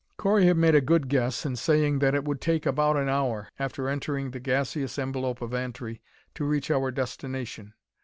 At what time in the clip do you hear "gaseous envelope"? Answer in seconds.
4.39-5.43